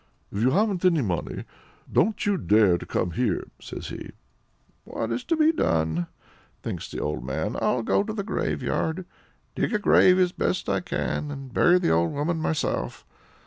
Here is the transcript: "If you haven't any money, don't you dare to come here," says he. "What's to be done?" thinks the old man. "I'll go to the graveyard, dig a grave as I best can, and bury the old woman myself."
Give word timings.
"If 0.31 0.41
you 0.41 0.49
haven't 0.49 0.83
any 0.83 1.03
money, 1.03 1.45
don't 1.93 2.25
you 2.25 2.35
dare 2.35 2.79
to 2.79 2.87
come 2.87 3.11
here," 3.11 3.43
says 3.59 3.89
he. 3.89 4.13
"What's 4.83 5.23
to 5.25 5.35
be 5.37 5.51
done?" 5.51 6.07
thinks 6.63 6.89
the 6.89 6.97
old 6.99 7.23
man. 7.23 7.55
"I'll 7.61 7.83
go 7.83 8.01
to 8.03 8.11
the 8.11 8.23
graveyard, 8.23 9.05
dig 9.53 9.75
a 9.75 9.77
grave 9.77 10.17
as 10.17 10.31
I 10.31 10.43
best 10.43 10.65
can, 10.85 11.29
and 11.29 11.53
bury 11.53 11.77
the 11.77 11.91
old 11.91 12.13
woman 12.13 12.39
myself." 12.39 13.05